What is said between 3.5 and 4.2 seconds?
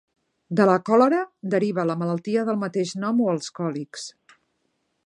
còlics.